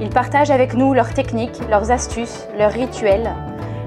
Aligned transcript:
Ils 0.00 0.10
partagent 0.10 0.50
avec 0.50 0.74
nous 0.74 0.92
leurs 0.92 1.14
techniques, 1.14 1.60
leurs 1.70 1.92
astuces, 1.92 2.48
leurs 2.58 2.72
rituels, 2.72 3.32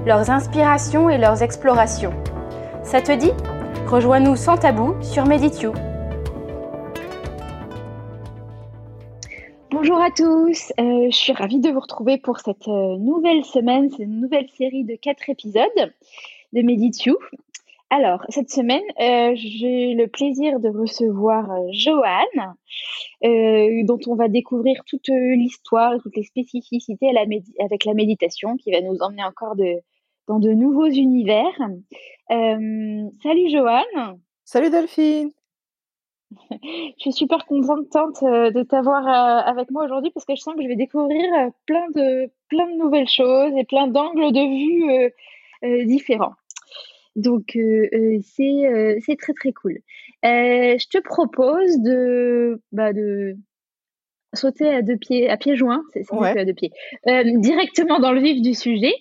leurs 0.06 0.30
inspirations 0.30 1.10
et 1.10 1.18
leurs 1.18 1.42
explorations. 1.42 2.12
Ça 2.82 3.02
te 3.02 3.12
dit? 3.12 3.32
Rejoins-nous 3.86 4.36
sans 4.36 4.56
tabou 4.56 4.94
sur 5.02 5.26
Meditiu. 5.26 5.72
Bonjour 9.70 10.00
à 10.00 10.10
tous, 10.10 10.72
euh, 10.80 11.08
je 11.10 11.16
suis 11.16 11.32
ravie 11.34 11.60
de 11.60 11.70
vous 11.70 11.80
retrouver 11.80 12.16
pour 12.16 12.40
cette 12.40 12.68
euh, 12.68 12.96
nouvelle 12.96 13.44
semaine, 13.44 13.90
cette 13.90 14.08
nouvelle 14.08 14.48
série 14.56 14.84
de 14.84 14.96
quatre 14.96 15.28
épisodes 15.28 15.92
de 16.54 16.62
Meditiu. 16.62 17.16
Alors, 17.90 18.22
cette 18.28 18.50
semaine, 18.50 18.82
euh, 19.00 19.32
j'ai 19.34 19.94
le 19.94 20.08
plaisir 20.08 20.60
de 20.60 20.68
recevoir 20.68 21.50
euh, 21.50 21.68
Joanne, 21.72 22.54
euh, 23.24 23.82
dont 23.84 23.98
on 24.06 24.14
va 24.14 24.28
découvrir 24.28 24.82
toute 24.86 25.08
l'histoire, 25.08 25.94
toutes 26.02 26.16
les 26.16 26.24
spécificités 26.24 27.08
avec 27.08 27.84
la 27.86 27.94
méditation, 27.94 28.56
qui 28.58 28.72
va 28.72 28.82
nous 28.82 28.98
emmener 29.00 29.24
encore 29.24 29.56
dans 30.26 30.38
de 30.38 30.50
nouveaux 30.50 30.88
univers. 30.88 31.58
salut 32.28 33.50
Joanne. 33.50 34.20
Salut 34.44 34.68
Delphine. 34.68 35.30
je 36.50 36.98
suis 36.98 37.12
super 37.12 37.46
contente 37.46 38.22
de 38.22 38.62
t'avoir 38.64 39.08
avec 39.48 39.70
moi 39.70 39.84
aujourd'hui 39.84 40.10
parce 40.10 40.26
que 40.26 40.34
je 40.36 40.42
sens 40.42 40.54
que 40.54 40.62
je 40.62 40.68
vais 40.68 40.76
découvrir 40.76 41.24
plein 41.64 41.86
de, 41.94 42.30
plein 42.50 42.70
de 42.70 42.76
nouvelles 42.76 43.08
choses 43.08 43.52
et 43.56 43.64
plein 43.64 43.86
d'angles 43.86 44.30
de 44.30 45.08
vue 45.62 45.86
différents. 45.86 46.34
Donc, 47.18 47.56
euh, 47.56 47.88
euh, 47.92 48.20
euh, 48.40 48.98
c'est 49.04 49.16
très, 49.16 49.32
très 49.32 49.52
cool. 49.52 49.78
je 50.22 50.88
te 50.88 50.98
propose 51.02 51.80
de, 51.80 52.62
bah, 52.70 52.92
de 52.92 53.36
sauter 54.34 54.68
à 54.68 54.82
deux 54.82 54.96
pieds, 54.96 55.28
à 55.28 55.36
pieds 55.36 55.56
joints, 55.56 55.82
c'est 55.92 56.04
à 56.12 56.44
deux 56.44 56.54
pieds, 56.54 56.70
directement 57.04 57.98
dans 57.98 58.12
le 58.12 58.20
vif 58.20 58.40
du 58.40 58.54
sujet. 58.54 58.94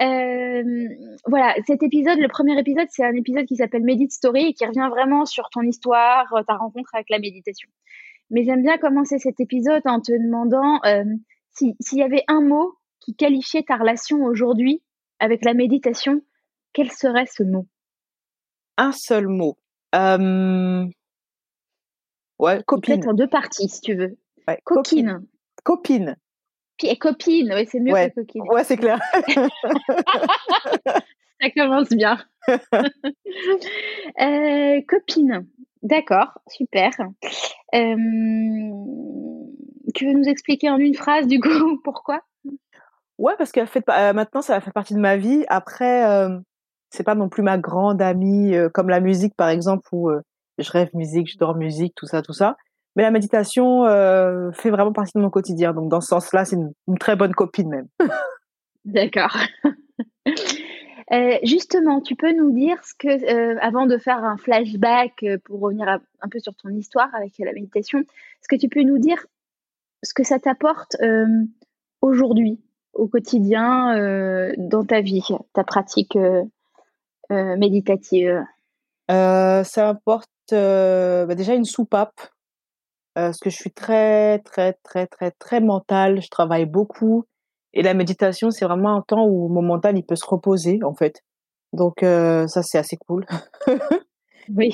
voilà, 0.00 1.54
cet 1.66 1.82
épisode, 1.82 2.18
le 2.18 2.28
premier 2.28 2.58
épisode, 2.58 2.86
c'est 2.88 3.04
un 3.04 3.14
épisode 3.14 3.44
qui 3.44 3.56
s'appelle 3.56 3.82
Medit 3.82 4.10
Story 4.10 4.46
et 4.46 4.52
qui 4.54 4.64
revient 4.64 4.88
vraiment 4.90 5.26
sur 5.26 5.50
ton 5.50 5.60
histoire, 5.60 6.32
ta 6.48 6.56
rencontre 6.56 6.88
avec 6.94 7.10
la 7.10 7.18
méditation. 7.18 7.68
Mais 8.30 8.44
j'aime 8.44 8.62
bien 8.62 8.78
commencer 8.78 9.18
cet 9.18 9.40
épisode 9.40 9.82
en 9.84 10.00
te 10.00 10.12
demandant 10.12 10.80
s'il 11.50 11.98
y 11.98 12.02
avait 12.02 12.24
un 12.28 12.40
mot 12.40 12.72
qui 13.00 13.14
qualifiait 13.14 13.62
ta 13.62 13.76
relation 13.76 14.24
aujourd'hui 14.24 14.82
avec 15.18 15.44
la 15.44 15.52
méditation, 15.52 16.22
quel 16.72 16.90
serait 16.90 17.26
ce 17.26 17.42
mot? 17.42 17.66
Un 18.76 18.92
seul 18.92 19.28
mot. 19.28 19.56
Ouais, 22.38 22.62
copine. 22.66 22.94
Peut-être 22.94 23.08
en 23.08 23.14
deux 23.14 23.28
parties, 23.28 23.68
si 23.68 23.80
tu 23.80 23.94
veux. 23.94 24.16
coquine. 24.64 25.24
Copine. 25.64 26.16
Et 26.84 26.96
copine, 26.96 27.52
oui, 27.54 27.68
c'est 27.70 27.78
mieux 27.78 27.92
que 27.92 28.14
coquine. 28.14 28.42
Ouais, 28.48 28.64
c'est 28.64 28.76
clair. 28.76 28.98
Ça 31.40 31.50
commence 31.56 31.90
bien. 31.90 32.18
Euh, 34.20 34.80
copine. 34.88 35.46
D'accord, 35.82 36.38
super. 36.48 36.90
tu 39.94 40.06
veux 40.06 40.12
nous 40.12 40.28
expliquer 40.28 40.70
en 40.70 40.78
une 40.78 40.94
phrase, 40.94 41.28
du 41.28 41.40
coup, 41.40 41.80
pourquoi? 41.84 42.20
Ouais, 43.18 43.34
parce 43.38 43.52
que 43.52 43.64
fait, 43.64 43.88
euh, 43.88 44.12
maintenant, 44.12 44.42
ça 44.42 44.60
fait 44.60 44.72
partie 44.72 44.94
de 44.94 44.98
ma 44.98 45.16
vie. 45.16 45.44
Après, 45.48 46.26
c'est 46.92 47.02
pas 47.02 47.14
non 47.14 47.28
plus 47.28 47.42
ma 47.42 47.58
grande 47.58 48.00
amie 48.00 48.54
euh, 48.54 48.68
comme 48.68 48.88
la 48.88 49.00
musique 49.00 49.34
par 49.34 49.48
exemple 49.48 49.88
où 49.92 50.10
euh, 50.10 50.20
je 50.58 50.70
rêve 50.70 50.90
musique, 50.94 51.32
je 51.32 51.38
dors 51.38 51.56
musique, 51.56 51.94
tout 51.96 52.06
ça, 52.06 52.22
tout 52.22 52.34
ça. 52.34 52.56
Mais 52.94 53.02
la 53.02 53.10
méditation 53.10 53.86
euh, 53.86 54.52
fait 54.52 54.68
vraiment 54.70 54.92
partie 54.92 55.12
de 55.14 55.22
mon 55.22 55.30
quotidien. 55.30 55.72
Donc 55.72 55.88
dans 55.88 56.02
ce 56.02 56.08
sens-là, 56.08 56.44
c'est 56.44 56.56
une, 56.56 56.98
très 57.00 57.16
bonne 57.16 57.32
copine 57.32 57.70
même. 57.70 57.88
D'accord. 58.84 59.34
justement, 61.42 62.02
tu 62.02 62.16
peux 62.16 62.32
nous 62.32 62.52
dire 62.52 62.76
ce 62.84 62.92
que, 62.98 63.58
avant 63.60 63.86
de 63.86 63.96
faire 63.96 64.22
un 64.22 64.36
flashback 64.36 65.24
pour 65.44 65.60
revenir 65.60 65.88
un 65.88 66.28
peu 66.28 66.38
sur 66.38 66.54
ton 66.54 66.68
histoire 66.68 67.08
avec 67.14 67.32
la 67.38 67.52
méditation, 67.54 68.00
est-ce 68.00 68.48
que 68.48 68.56
tu 68.56 68.68
peux 68.68 68.82
nous 68.82 68.98
dire 68.98 69.24
ce 70.02 70.12
que 70.12 70.24
ça 70.24 70.38
t'apporte 70.38 70.96
aujourd'hui, 72.02 72.60
au 72.92 73.08
quotidien, 73.08 74.54
dans 74.58 74.84
ta 74.84 75.00
vie, 75.00 75.26
ta 75.54 75.64
pratique 75.64 76.18
euh, 77.30 77.56
méditative? 77.56 78.44
Euh, 79.10 79.64
Ça 79.64 79.88
apporte 79.88 80.28
euh, 80.52 81.26
bah, 81.26 81.34
déjà 81.34 81.54
une 81.54 81.64
soupape 81.64 82.20
parce 83.14 83.38
que 83.38 83.50
je 83.50 83.56
suis 83.56 83.70
très, 83.70 84.38
très, 84.38 84.72
très, 84.82 85.06
très, 85.06 85.30
très 85.32 85.60
mentale. 85.60 86.22
Je 86.22 86.28
travaille 86.28 86.64
beaucoup. 86.64 87.24
Et 87.74 87.82
la 87.82 87.92
méditation, 87.92 88.50
c'est 88.50 88.64
vraiment 88.64 88.96
un 88.96 89.02
temps 89.02 89.26
où 89.26 89.48
mon 89.48 89.60
mental, 89.60 89.98
il 89.98 90.02
peut 90.02 90.16
se 90.16 90.24
reposer, 90.24 90.80
en 90.82 90.94
fait. 90.94 91.22
Donc, 91.74 91.96
ça, 92.00 92.62
c'est 92.62 92.78
assez 92.78 92.96
cool. 92.96 93.26
oui. 94.56 94.70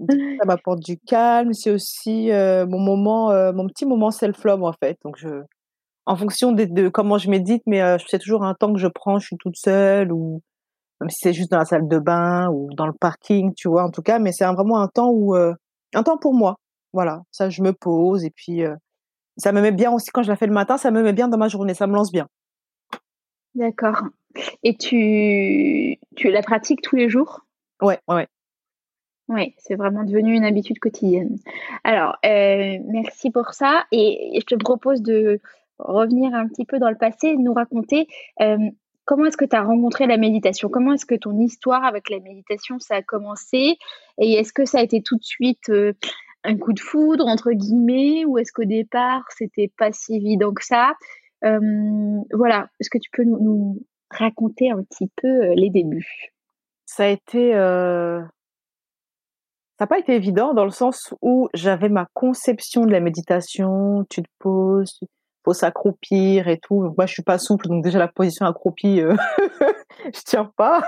Ça 0.00 0.44
m'apporte 0.46 0.80
du 0.80 0.98
calme. 0.98 1.52
C'est 1.52 1.70
aussi 1.70 2.30
mon 2.30 2.78
moment, 2.78 3.52
mon 3.52 3.66
petit 3.66 3.84
moment 3.84 4.10
self-love, 4.10 4.62
en 4.62 4.72
fait. 4.72 4.98
Donc, 5.04 5.18
je, 5.18 5.42
en 6.06 6.16
fonction 6.16 6.52
de, 6.52 6.64
de 6.64 6.88
comment 6.88 7.18
je 7.18 7.28
médite, 7.28 7.64
mais 7.66 7.82
c'est 8.08 8.18
toujours 8.18 8.44
un 8.44 8.54
temps 8.54 8.72
que 8.72 8.80
je 8.80 8.88
prends, 8.88 9.18
je 9.18 9.26
suis 9.26 9.36
toute 9.36 9.56
seule 9.56 10.10
ou 10.10 10.40
même 11.04 11.10
si 11.10 11.18
c'est 11.20 11.34
juste 11.34 11.50
dans 11.50 11.58
la 11.58 11.66
salle 11.66 11.86
de 11.86 11.98
bain 11.98 12.48
ou 12.48 12.72
dans 12.72 12.86
le 12.86 12.94
parking, 12.94 13.52
tu 13.54 13.68
vois, 13.68 13.84
en 13.84 13.90
tout 13.90 14.00
cas, 14.00 14.18
mais 14.18 14.32
c'est 14.32 14.46
vraiment 14.46 14.80
un 14.80 14.88
temps 14.88 15.10
où, 15.10 15.36
euh, 15.36 15.52
un 15.92 16.02
temps 16.02 16.16
pour 16.16 16.32
moi. 16.32 16.56
Voilà, 16.94 17.20
ça, 17.30 17.50
je 17.50 17.60
me 17.60 17.74
pose 17.74 18.24
et 18.24 18.30
puis 18.30 18.64
euh, 18.64 18.74
ça 19.36 19.52
me 19.52 19.60
met 19.60 19.70
bien 19.70 19.92
aussi 19.92 20.10
quand 20.10 20.22
je 20.22 20.30
la 20.30 20.36
fais 20.36 20.46
le 20.46 20.54
matin, 20.54 20.78
ça 20.78 20.90
me 20.90 21.02
met 21.02 21.12
bien 21.12 21.28
dans 21.28 21.36
ma 21.36 21.48
journée, 21.48 21.74
ça 21.74 21.86
me 21.86 21.92
lance 21.92 22.10
bien. 22.10 22.26
D'accord. 23.54 24.02
Et 24.62 24.76
tu, 24.76 25.98
tu 26.16 26.30
la 26.30 26.40
pratiques 26.40 26.80
tous 26.80 26.96
les 26.96 27.10
jours? 27.10 27.40
Ouais, 27.82 28.00
ouais. 28.08 28.26
Oui, 29.28 29.54
c'est 29.58 29.74
vraiment 29.74 30.04
devenu 30.04 30.34
une 30.34 30.44
habitude 30.44 30.78
quotidienne. 30.78 31.36
Alors, 31.82 32.16
euh, 32.24 32.78
merci 32.86 33.30
pour 33.30 33.52
ça. 33.52 33.84
Et, 33.92 34.38
je 34.40 34.46
te 34.46 34.54
propose 34.54 35.02
de 35.02 35.38
revenir 35.78 36.34
un 36.34 36.48
petit 36.48 36.64
peu 36.64 36.78
dans 36.78 36.90
le 36.90 36.96
passé, 36.96 37.36
nous 37.36 37.52
raconter 37.52 38.06
comment 39.04 39.26
est-ce 39.26 39.36
que 39.36 39.44
tu 39.44 39.56
as 39.56 39.62
rencontré 39.62 40.06
la 40.06 40.16
méditation? 40.16 40.68
Comment 40.68 40.94
est-ce 40.94 41.06
que 41.06 41.14
ton 41.14 41.38
histoire 41.38 41.84
avec 41.84 42.10
la 42.10 42.20
méditation, 42.20 42.78
ça 42.78 42.96
a 42.96 43.02
commencé? 43.02 43.76
Et 44.18 44.32
est-ce 44.34 44.52
que 44.52 44.64
ça 44.64 44.78
a 44.78 44.82
été 44.82 45.02
tout 45.02 45.16
de 45.16 45.24
suite 45.24 45.68
euh, 45.70 45.92
un 46.44 46.56
coup 46.56 46.72
de 46.72 46.80
foudre, 46.80 47.26
entre 47.26 47.52
guillemets, 47.52 48.24
ou 48.24 48.38
est-ce 48.38 48.52
qu'au 48.52 48.64
départ, 48.64 49.22
c'était 49.36 49.72
pas 49.76 49.92
si 49.92 50.16
évident 50.16 50.52
que 50.52 50.64
ça? 50.64 50.92
Voilà, 52.32 52.68
est-ce 52.80 52.88
que 52.88 52.96
tu 52.96 53.10
peux 53.12 53.24
nous, 53.24 53.78
raconter 54.10 54.70
un 54.70 54.82
petit 54.82 55.10
peu 55.16 55.28
euh, 55.28 55.54
les 55.56 55.70
débuts? 55.70 56.32
Ça 56.86 57.04
a 57.04 57.08
été... 57.08 57.54
Euh, 57.54 58.20
ça 59.76 59.84
n'a 59.84 59.86
pas 59.88 59.98
été 59.98 60.14
évident 60.14 60.54
dans 60.54 60.64
le 60.64 60.70
sens 60.70 61.14
où 61.20 61.48
j'avais 61.52 61.88
ma 61.88 62.06
conception 62.14 62.86
de 62.86 62.92
la 62.92 63.00
méditation, 63.00 64.04
tu 64.08 64.22
te 64.22 64.28
poses, 64.38 65.00
faut 65.44 65.52
s'accroupir 65.52 66.48
et 66.48 66.58
tout. 66.58 66.92
Moi, 66.96 67.06
je 67.06 67.12
suis 67.12 67.22
pas 67.22 67.38
souple, 67.38 67.68
donc 67.68 67.84
déjà 67.84 67.98
la 67.98 68.08
position 68.08 68.46
accroupie, 68.46 69.00
euh, 69.00 69.14
je 70.04 70.20
tiens 70.24 70.50
pas. 70.56 70.82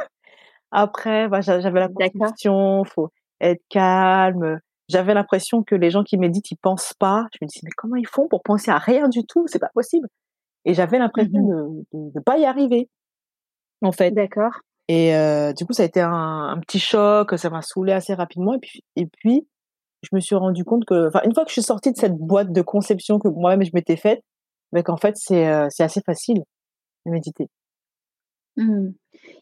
Après, 0.71 1.29
bah, 1.29 1.41
j'avais 1.41 1.81
la 1.81 1.89
conception, 1.89 2.85
faut 2.85 3.11
être 3.41 3.63
calme. 3.69 4.59
J'avais 4.89 5.15
l'impression 5.15 5.63
que 5.63 5.75
les 5.75 5.91
gens 5.91 6.05
qui 6.05 6.17
méditent, 6.17 6.51
ils 6.51 6.59
pensent 6.59 6.95
pas. 6.99 7.27
Je 7.33 7.39
me 7.43 7.49
disais, 7.49 7.61
mais 7.65 7.71
comment 7.77 7.97
ils 7.97 8.07
font 8.07 8.29
pour 8.29 8.43
penser 8.43 8.71
à 8.71 8.79
rien 8.79 9.09
du 9.09 9.25
tout? 9.25 9.47
C'est 9.47 9.59
pas 9.59 9.71
possible. 9.75 10.09
Et 10.65 10.75
j'avais 10.75 10.99
l'impression 10.99 11.41
mmh 11.41 11.85
de 11.93 12.11
ne 12.17 12.21
pas 12.21 12.39
y 12.39 12.45
arriver, 12.45 12.89
en 13.83 13.93
fait. 13.93 14.11
D'accord. 14.13 14.61
Et 14.89 15.17
euh, 15.17 15.53
du 15.53 15.65
coup, 15.67 15.73
ça 15.73 15.83
a 15.83 15.87
été 15.87 16.01
un, 16.01 16.11
un 16.13 16.59
petit 16.61 16.79
choc. 16.79 17.37
Ça 17.37 17.51
m'a 17.51 17.63
saoulé 17.63 17.93
assez 17.93 18.15
rapidement. 18.15 18.55
Et 18.55 18.59
puis, 18.61 18.85
et 18.97 19.07
puis, 19.07 19.47
je 20.03 20.15
me 20.15 20.21
suis 20.21 20.37
rendu 20.37 20.65
compte 20.65 20.85
que, 20.85 21.09
enfin, 21.09 21.21
une 21.25 21.35
fois 21.35 21.45
que 21.45 21.51
je 21.51 21.55
suis 21.55 21.63
sortie 21.63 21.93
de 21.93 21.97
cette 21.97 22.17
boîte 22.17 22.53
de 22.53 22.63
conception 22.63 23.19
que 23.19 23.29
moi-même 23.29 23.65
je 23.65 23.71
m'étais 23.75 23.97
faite, 23.97 24.23
mais 24.77 24.83
qu'en 24.83 24.99
fait, 24.99 25.15
c'est 25.17 25.47
assez 25.47 26.03
facile 26.03 26.43
de 27.07 27.11
méditer. 27.11 27.49
Mmh. 28.59 28.91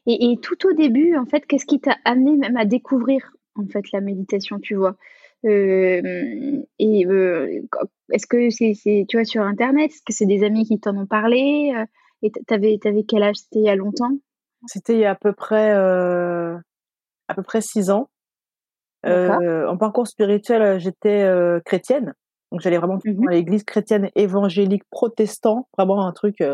Et, 0.07 0.39
tout 0.41 0.69
au 0.69 0.73
début, 0.73 1.17
en 1.17 1.27
fait, 1.27 1.45
qu'est-ce 1.45 1.67
qui 1.67 1.81
t'a 1.81 1.97
amené 2.05 2.37
même 2.37 2.57
à 2.57 2.65
découvrir 2.65 3.33
en 3.57 3.67
fait 3.67 3.91
la 3.93 4.01
méditation, 4.01 4.61
tu 4.61 4.77
vois? 4.77 4.97
Et 5.43 6.01
est-ce 6.79 8.27
que 8.29 8.49
c'est, 8.51 9.07
tu 9.09 9.17
vois, 9.17 9.25
sur 9.25 9.43
Internet 9.43 9.91
Est-ce 9.91 10.03
que 10.07 10.13
c'est 10.13 10.25
des 10.25 10.45
amis 10.45 10.67
qui 10.67 10.79
t'en 10.79 10.97
ont 10.97 11.07
parlé 11.07 11.75
Et 12.23 12.31
t'avais 12.47 12.79
avais 12.85 13.03
quel 13.03 13.25
âge? 13.25 13.35
C'était 13.35 13.59
il 13.59 13.65
y 13.65 13.69
a 13.69 13.75
longtemps? 13.75 14.17
C'était 14.69 14.93
il 14.93 15.01
y 15.01 15.05
a 15.05 15.11
à 15.11 15.17
peu 15.17 15.33
près 15.33 15.73
à 15.73 17.35
peu 17.35 17.43
près 17.43 17.61
six 17.61 17.91
ans. 17.91 18.09
en 19.05 19.77
parcours 19.79 20.07
spirituel, 20.07 20.79
j'étais 20.79 21.29
chrétienne, 21.65 22.15
donc 22.55 22.61
j'allais 22.61 22.79
vraiment 22.79 23.01
mmh 23.05 23.29
à 23.29 23.33
l'église 23.33 23.65
chrétienne 23.65 24.11
évangélique 24.15 24.85
protestant, 24.89 25.67
vraiment 25.77 26.07
un 26.07 26.13
truc, 26.13 26.37
tu 26.37 26.47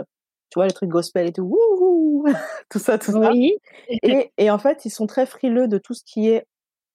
vois, 0.54 0.66
les 0.66 0.72
trucs 0.72 0.88
gospel 0.88 1.26
et 1.26 1.32
tout, 1.34 2.24
tout 2.70 2.78
ça, 2.78 2.96
tout 2.98 3.12
ça. 3.12 3.32
Et, 4.02 4.32
et 4.38 4.50
en 4.50 4.56
fait, 4.56 4.86
ils 4.86 4.90
sont 4.90 5.06
très 5.06 5.26
frileux 5.26 5.68
de 5.68 5.76
tout 5.76 5.92
ce 5.92 6.02
qui 6.02 6.30
est 6.30 6.46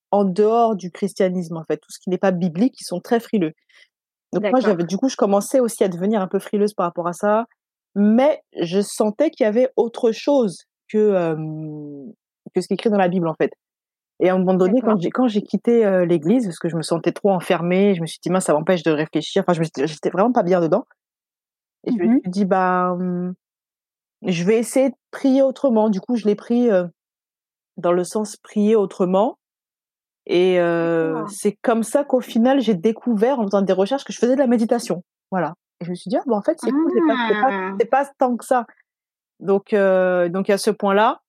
en 0.09 0.23
dehors 0.23 0.75
du 0.75 0.89
christianisme, 0.89 1.55
en 1.55 1.63
fait, 1.65 1.77
tout 1.77 1.91
ce 1.91 1.99
qui 1.99 2.09
n'est 2.09 2.17
pas 2.17 2.31
biblique, 2.31 2.81
ils 2.81 2.83
sont 2.83 2.99
très 2.99 3.19
frileux. 3.19 3.53
Donc 4.33 4.43
moi, 4.49 4.59
j'avais, 4.59 4.85
du 4.85 4.97
coup, 4.97 5.07
je 5.07 5.17
commençais 5.17 5.59
aussi 5.59 5.83
à 5.83 5.87
devenir 5.87 6.19
un 6.19 6.27
peu 6.27 6.39
frileuse 6.39 6.73
par 6.73 6.87
rapport 6.87 7.07
à 7.07 7.13
ça, 7.13 7.45
mais 7.93 8.41
je 8.59 8.81
sentais 8.81 9.29
qu'il 9.29 9.43
y 9.43 9.47
avait 9.47 9.69
autre 9.75 10.13
chose 10.13 10.63
que, 10.87 11.35
que 12.55 12.61
ce 12.61 12.67
qui 12.67 12.73
est 12.73 12.75
écrit 12.75 12.89
dans 12.89 12.97
la 12.97 13.07
Bible, 13.07 13.27
en 13.27 13.35
fait. 13.35 13.51
Et 14.19 14.29
à 14.29 14.35
un 14.35 14.37
moment 14.37 14.53
donné, 14.53 14.81
quand 14.81 14.97
j'ai, 14.99 15.09
quand 15.09 15.27
j'ai 15.27 15.41
quitté 15.41 16.05
l'église, 16.05 16.45
parce 16.45 16.59
que 16.59 16.69
je 16.69 16.77
me 16.77 16.81
sentais 16.81 17.11
trop 17.11 17.31
enfermée, 17.31 17.95
je 17.95 18.01
me 18.01 18.05
suis 18.05 18.19
dit, 18.21 18.29
mince, 18.29 18.45
ça 18.45 18.53
m'empêche 18.53 18.83
de 18.83 18.91
réfléchir. 18.91 19.43
Enfin, 19.45 19.53
je 19.53 19.85
j'étais 19.85 20.09
vraiment 20.09 20.31
pas 20.31 20.43
bien 20.43 20.61
dedans. 20.61 20.85
Et 21.85 21.91
je 21.91 21.97
me 21.97 22.07
mmh 22.07 22.19
suis 22.21 22.31
dit, 22.31 22.45
bah, 22.45 22.97
je 24.23 24.43
vais 24.45 24.57
essayer 24.57 24.89
de 24.89 24.95
prier 25.11 25.41
autrement. 25.41 25.89
Du 25.89 25.99
coup, 25.99 26.15
je 26.15 26.25
l'ai 26.25 26.35
pris 26.35 26.69
dans 27.77 27.91
le 27.91 28.03
sens 28.05 28.37
prier 28.37 28.77
autrement. 28.77 29.37
Et 30.25 30.59
c'est 31.27 31.57
comme 31.61 31.83
ça 31.83 32.05
qu'au 32.05 32.21
final, 32.21 32.61
j'ai 32.61 32.73
découvert 32.73 33.39
en 33.39 33.45
faisant 33.45 33.61
des 33.61 33.73
recherches 33.73 34.05
que 34.05 34.13
je 34.13 34.19
faisais 34.19 34.35
de 34.35 34.39
la 34.39 34.47
méditation. 34.47 35.03
Voilà. 35.29 35.55
Et 35.81 35.85
je 35.85 35.89
me 35.89 35.95
suis 35.95 36.07
dit, 36.07 36.15
ah, 36.15 36.23
en 36.31 36.41
fait, 36.41 36.57
c'est 36.61 36.71
cool, 36.71 36.89
c'est 36.93 37.89
pas, 37.89 38.05
pas, 38.05 38.11
tant 38.17 38.37
que 38.37 38.45
ça. 38.45 38.65
Donc, 39.41 39.75
donc, 39.75 40.49
à 40.49 40.57
ce 40.57 40.71
point-là. 40.71 41.19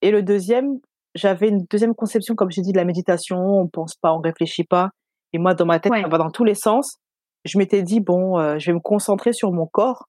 Et 0.00 0.10
le 0.10 0.22
deuxième, 0.22 0.80
j'avais 1.14 1.48
une 1.48 1.64
deuxième 1.70 1.94
conception, 1.94 2.34
comme 2.34 2.50
j'ai 2.50 2.62
dit, 2.62 2.72
de 2.72 2.76
la 2.76 2.84
méditation. 2.84 3.38
On 3.38 3.68
pense 3.68 3.94
pas, 3.96 4.12
on 4.12 4.20
réfléchit 4.20 4.64
pas. 4.64 4.90
Et 5.32 5.38
moi, 5.38 5.54
dans 5.54 5.66
ma 5.66 5.80
tête, 5.80 5.92
ça 5.92 6.08
va 6.08 6.18
dans 6.18 6.30
tous 6.30 6.44
les 6.44 6.54
sens. 6.54 6.96
Je 7.44 7.58
m'étais 7.58 7.82
dit, 7.82 8.00
bon, 8.00 8.58
je 8.58 8.66
vais 8.66 8.74
me 8.74 8.80
concentrer 8.80 9.32
sur 9.32 9.52
mon 9.52 9.66
corps, 9.66 10.08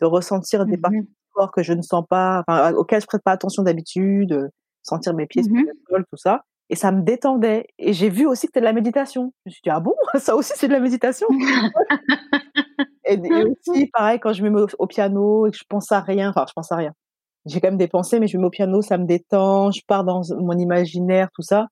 de 0.00 0.06
ressentir 0.06 0.66
des 0.66 0.76
mmh 0.76 0.80
parties 0.80 1.02
du 1.02 1.14
corps 1.32 1.52
que 1.52 1.62
je 1.62 1.72
ne 1.72 1.82
sens 1.82 2.04
pas, 2.08 2.42
enfin, 2.46 2.72
auxquelles 2.74 3.00
je 3.00 3.06
prête 3.06 3.22
pas 3.22 3.32
attention 3.32 3.62
d'habitude, 3.62 4.50
sentir 4.82 5.14
mes 5.14 5.26
pieds 5.26 5.42
mmh 5.42 5.44
sur 5.44 5.54
le 5.54 5.72
sol, 5.88 6.04
tout 6.10 6.16
ça 6.16 6.42
et 6.68 6.76
ça 6.76 6.92
me 6.92 7.02
détendait. 7.02 7.66
Et 7.78 7.92
j'ai 7.92 8.10
vu 8.10 8.26
aussi 8.26 8.46
que 8.46 8.50
c'était 8.50 8.60
de 8.60 8.64
la 8.64 8.72
méditation. 8.72 9.32
Je 9.44 9.50
me 9.50 9.52
suis 9.52 9.62
dit, 9.62 9.70
ah 9.70 9.80
bon, 9.80 9.94
ça 10.18 10.36
aussi 10.36 10.52
c'est 10.56 10.68
de 10.68 10.72
la 10.72 10.80
méditation? 10.80 11.26
et, 13.04 13.18
aussi, 13.44 13.86
pareil, 13.92 14.18
quand 14.20 14.32
je 14.32 14.42
me 14.42 14.50
mets 14.50 14.62
au, 14.78 14.86
piano 14.86 15.46
et 15.46 15.50
que 15.50 15.56
je 15.56 15.64
pense 15.68 15.92
à 15.92 16.00
rien, 16.00 16.30
enfin, 16.30 16.44
je 16.48 16.52
pense 16.54 16.72
à 16.72 16.76
rien. 16.76 16.92
J'ai 17.46 17.60
quand 17.60 17.68
même 17.68 17.78
des 17.78 17.88
pensées, 17.88 18.18
mais 18.18 18.26
je 18.26 18.36
me 18.36 18.42
mets 18.42 18.48
au 18.48 18.50
piano, 18.50 18.82
ça 18.82 18.98
me 18.98 19.06
détend, 19.06 19.70
je 19.70 19.80
pars 19.86 20.04
dans 20.04 20.22
mon 20.38 20.58
imaginaire, 20.58 21.28
tout 21.34 21.42
ça. 21.42 21.68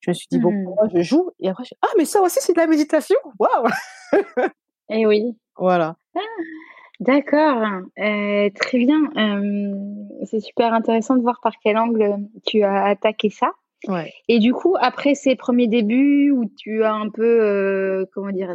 Je 0.00 0.10
me 0.10 0.14
suis 0.14 0.26
dit, 0.30 0.38
bon, 0.38 0.52
mmh. 0.52 0.62
moi, 0.64 0.88
je 0.94 1.00
joue. 1.00 1.30
Et 1.40 1.48
après, 1.48 1.64
je 1.64 1.74
ah, 1.82 1.88
mais 1.96 2.04
ça 2.04 2.20
aussi 2.20 2.38
c'est 2.40 2.52
de 2.52 2.58
la 2.58 2.66
méditation? 2.66 3.16
Waouh! 3.38 3.68
et 4.12 4.20
eh 4.90 5.06
oui. 5.06 5.36
Voilà. 5.56 5.96
Ah, 6.14 6.20
d'accord, 7.00 7.62
euh, 7.98 8.50
très 8.54 8.78
bien. 8.78 9.00
c'est 10.24 10.40
super 10.40 10.74
intéressant 10.74 11.16
de 11.16 11.22
voir 11.22 11.40
par 11.42 11.54
quel 11.62 11.78
angle 11.78 12.18
tu 12.46 12.62
as 12.62 12.84
attaqué 12.84 13.30
ça. 13.30 13.52
Et 14.28 14.38
du 14.38 14.52
coup, 14.52 14.76
après 14.78 15.14
ces 15.14 15.36
premiers 15.36 15.68
débuts 15.68 16.30
où 16.30 16.44
tu 16.56 16.82
as 16.82 16.92
un 16.92 17.08
peu, 17.08 17.40
euh, 17.42 18.04
comment 18.12 18.32
dire, 18.32 18.54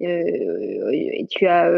tu 0.00 1.46
as 1.46 1.70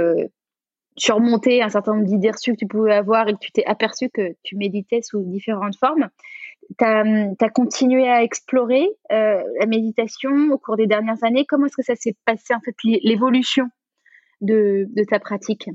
euh, 0.97 1.01
surmonté 1.01 1.63
un 1.63 1.69
certain 1.69 1.95
nombre 1.95 2.07
d'idées 2.07 2.31
reçues 2.31 2.53
que 2.53 2.59
tu 2.59 2.67
pouvais 2.67 2.95
avoir 2.95 3.29
et 3.29 3.33
que 3.35 3.39
tu 3.39 3.53
t'es 3.53 3.65
aperçu 3.65 4.09
que 4.11 4.35
tu 4.43 4.57
méditais 4.57 5.01
sous 5.03 5.23
différentes 5.23 5.77
formes, 5.77 6.09
tu 6.79 6.85
as, 6.85 7.51
continué 7.55 8.09
à 8.09 8.23
explorer 8.23 8.89
la 9.11 9.67
méditation 9.67 10.31
au 10.51 10.59
cours 10.59 10.77
des 10.77 10.87
dernières 10.87 11.23
années. 11.23 11.45
Comment 11.47 11.67
est-ce 11.67 11.77
que 11.77 11.83
ça 11.83 11.95
s'est 11.95 12.17
passé, 12.25 12.55
en 12.55 12.61
fait, 12.61 12.75
l'évolution 12.83 13.67
de, 14.41 14.87
de, 14.95 15.05
ta 15.05 15.19
pratique? 15.19 15.69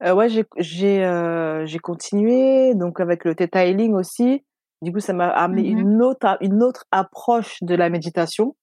Ouais, 0.00 0.28
j'ai 0.28 1.78
continué, 1.78 2.74
donc 2.74 3.00
avec 3.00 3.24
le 3.24 3.34
Theta 3.34 3.64
Healing 3.64 3.94
aussi. 3.94 4.42
Du 4.84 4.92
coup, 4.92 5.00
ça 5.00 5.14
m'a 5.14 5.28
amené 5.28 5.62
mmh 5.62 5.78
une 5.78 6.02
autre 6.02 6.36
une 6.42 6.62
autre 6.62 6.84
approche 6.90 7.56
de 7.62 7.74
la 7.74 7.88
méditation. 7.88 8.54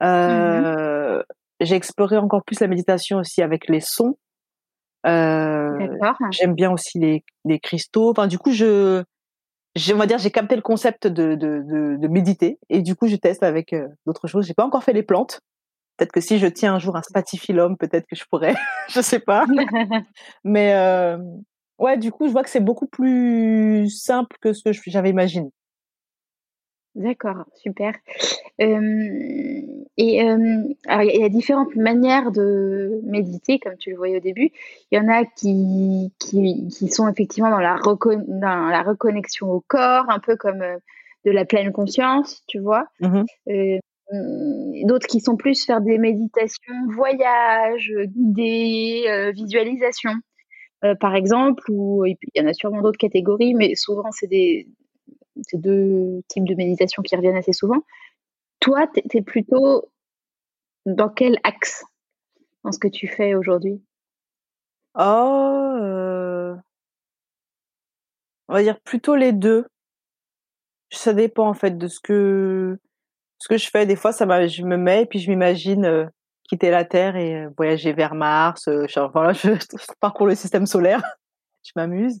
Mmh 0.00 0.06
euh, 0.06 1.22
J'ai 1.60 1.74
exploré 1.74 2.16
encore 2.16 2.42
plus 2.44 2.60
la 2.60 2.66
méditation 2.66 3.18
aussi 3.18 3.42
avec 3.42 3.68
les 3.68 3.80
sons. 3.80 4.16
Euh, 5.06 5.88
J'aime 6.30 6.54
bien 6.54 6.70
aussi 6.70 6.98
les, 6.98 7.24
les 7.44 7.58
cristaux. 7.58 8.10
Enfin, 8.10 8.26
du 8.26 8.38
coup, 8.38 8.52
je, 8.52 9.02
on 9.92 9.96
va 9.96 10.06
dire, 10.06 10.18
j'ai 10.18 10.30
capté 10.30 10.56
le 10.56 10.62
concept 10.62 11.06
de, 11.06 11.34
de, 11.34 11.62
de, 11.62 11.96
de, 11.96 12.08
méditer 12.08 12.58
et 12.68 12.82
du 12.82 12.94
coup, 12.94 13.06
je 13.06 13.16
teste 13.16 13.42
avec 13.42 13.72
euh, 13.72 13.88
d'autres 14.06 14.26
choses. 14.26 14.46
J'ai 14.46 14.54
pas 14.54 14.64
encore 14.64 14.84
fait 14.84 14.92
les 14.92 15.02
plantes. 15.02 15.40
Peut-être 15.96 16.12
que 16.12 16.20
si 16.20 16.38
je 16.38 16.46
tiens 16.46 16.74
un 16.74 16.78
jour 16.78 16.96
un 16.96 17.02
spatifilum, 17.02 17.76
peut-être 17.76 18.06
que 18.06 18.16
je 18.16 18.24
pourrais. 18.30 18.54
je 18.88 19.00
sais 19.00 19.20
pas. 19.20 19.46
Mais 20.44 20.74
euh, 20.74 21.18
ouais, 21.78 21.98
du 21.98 22.10
coup, 22.10 22.26
je 22.26 22.32
vois 22.32 22.42
que 22.42 22.50
c'est 22.50 22.60
beaucoup 22.60 22.86
plus 22.86 23.88
simple 23.90 24.36
que 24.40 24.52
ce 24.52 24.62
que 24.62 24.90
j'avais 24.90 25.10
imaginé. 25.10 25.50
D'accord, 26.96 27.44
super. 27.54 27.94
et 28.58 28.66
il 29.96 30.16
y 30.16 31.24
a 31.24 31.28
différentes 31.28 31.76
manières 31.76 32.32
de 32.32 33.00
méditer, 33.04 33.58
comme 33.58 33.76
tu 33.76 33.90
le 33.90 33.96
voyais 33.96 34.16
au 34.16 34.20
début. 34.20 34.50
Il 34.90 34.98
y 34.98 35.00
en 35.00 35.08
a 35.08 35.24
qui, 35.24 36.12
qui, 36.18 36.88
sont 36.88 37.08
effectivement 37.08 37.50
dans 37.50 37.60
la, 37.60 37.78
dans 37.84 38.68
la 38.68 38.82
reconnexion 38.82 39.50
au 39.52 39.60
corps, 39.60 40.06
un 40.08 40.18
peu 40.18 40.36
comme 40.36 40.64
de 41.24 41.30
la 41.30 41.44
pleine 41.44 41.72
conscience, 41.72 42.42
tu 42.48 42.58
vois. 42.58 42.86
Mmh 43.00 43.22
d'autres 44.82 45.06
qui 45.06 45.20
sont 45.20 45.36
plus 45.36 45.64
faire 45.64 45.80
des 45.80 45.96
méditations, 45.96 46.74
voyages, 46.88 47.92
guidés, 48.08 49.30
visualisation. 49.32 50.10
Euh, 50.84 50.94
par 50.94 51.14
exemple, 51.14 51.62
ou 51.70 52.06
il 52.06 52.16
y 52.34 52.40
en 52.40 52.46
a 52.46 52.54
sûrement 52.54 52.80
d'autres 52.80 52.98
catégories, 52.98 53.54
mais 53.54 53.74
souvent 53.74 54.10
c'est 54.12 54.26
des 54.26 54.66
deux 55.54 56.22
types 56.28 56.46
de 56.46 56.54
méditation 56.54 57.02
qui 57.02 57.16
reviennent 57.16 57.36
assez 57.36 57.52
souvent. 57.52 57.82
Toi, 58.60 58.86
tu 58.88 59.18
es, 59.18 59.22
plutôt 59.22 59.90
dans 60.86 61.08
quel 61.08 61.38
axe 61.44 61.84
dans 62.64 62.72
ce 62.72 62.78
que 62.78 62.88
tu 62.88 63.08
fais 63.08 63.34
aujourd'hui? 63.34 63.82
Oh, 64.94 65.76
euh, 65.80 66.54
on 68.48 68.54
va 68.54 68.62
dire 68.62 68.80
plutôt 68.80 69.14
les 69.14 69.32
deux. 69.32 69.66
Ça 70.92 71.12
dépend 71.12 71.48
en 71.48 71.54
fait 71.54 71.78
de 71.78 71.86
ce 71.86 72.00
que 72.00 72.78
ce 73.38 73.48
que 73.48 73.56
je 73.56 73.68
fais. 73.70 73.86
Des 73.86 73.96
fois, 73.96 74.12
ça 74.12 74.46
je 74.46 74.62
me 74.62 74.76
mets 74.76 75.02
et 75.02 75.06
puis 75.06 75.20
je 75.20 75.30
m'imagine 75.30 75.84
euh, 75.84 76.06
quitter 76.48 76.70
la 76.70 76.84
Terre 76.84 77.16
et 77.16 77.44
euh, 77.44 77.50
voyager 77.56 77.92
vers 77.92 78.14
Mars. 78.14 78.64
Je, 78.88 79.94
parcours 80.00 80.26
le 80.26 80.34
système 80.34 80.66
solaire, 80.66 81.00
je 81.62 81.72
m'amuse. 81.76 82.20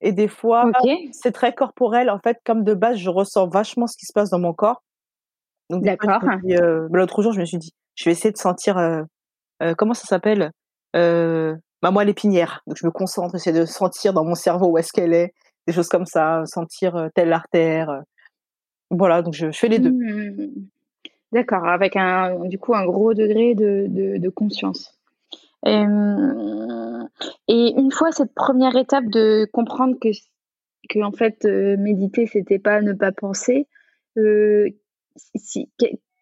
Et 0.00 0.12
des 0.12 0.28
fois, 0.28 0.70
c'est 1.12 1.32
très 1.32 1.54
corporel. 1.54 2.10
En 2.10 2.18
fait, 2.18 2.38
comme 2.44 2.62
de 2.64 2.74
base, 2.74 2.98
je 2.98 3.10
ressens 3.10 3.48
vachement 3.48 3.86
ce 3.86 3.96
qui 3.96 4.06
se 4.06 4.12
passe 4.12 4.30
dans 4.30 4.38
mon 4.38 4.52
corps. 4.52 4.82
D'accord. 5.70 6.20
Euh, 6.50 6.88
l'autre 6.92 7.22
jour, 7.22 7.32
je 7.32 7.40
me 7.40 7.44
suis 7.44 7.58
dit, 7.58 7.72
je 7.94 8.04
vais 8.04 8.10
essayer 8.10 8.32
de 8.32 8.36
sentir, 8.36 8.76
comment 9.78 9.94
ça 9.94 10.06
s'appelle 10.06 10.50
Ma 10.94 11.90
moelle 11.90 12.08
épinière. 12.08 12.62
Donc, 12.66 12.76
je 12.76 12.86
me 12.86 12.90
concentre, 12.90 13.34
essayer 13.34 13.58
de 13.58 13.64
sentir 13.64 14.12
dans 14.12 14.24
mon 14.24 14.34
cerveau 14.34 14.68
où 14.68 14.78
est-ce 14.78 14.92
qu'elle 14.92 15.14
est, 15.14 15.32
des 15.66 15.72
choses 15.72 15.88
comme 15.88 16.06
ça, 16.06 16.42
sentir 16.46 17.08
telle 17.14 17.32
artère. 17.32 18.02
Voilà, 18.90 19.22
donc 19.22 19.34
je, 19.34 19.50
fais 19.50 19.68
les 19.68 19.78
deux. 19.78 19.90
Mmh. 19.90 20.66
D'accord, 21.34 21.66
avec 21.66 21.96
un, 21.96 22.44
du 22.44 22.58
coup 22.58 22.74
un 22.76 22.84
gros 22.84 23.12
degré 23.12 23.56
de, 23.56 23.86
de, 24.18 24.28
conscience. 24.28 24.96
Et, 25.66 25.82
une 27.48 27.92
fois 27.92 28.12
cette 28.12 28.34
première 28.34 28.76
étape 28.76 29.06
de 29.06 29.48
comprendre 29.52 29.96
que, 30.00 30.08
que 30.88 31.02
en 31.02 31.12
fait 31.12 31.44
euh, 31.44 31.76
méditer 31.76 32.26
c'était 32.26 32.58
pas 32.58 32.80
ne 32.80 32.92
pas 32.92 33.12
penser, 33.12 33.68
euh, 34.18 34.68